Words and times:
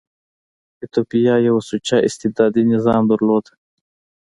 ایتوپیا 0.81 1.35
یو 1.47 1.57
سوچه 1.69 1.97
استبدادي 2.07 2.63
نظام 2.73 3.03
درلود. 3.11 3.45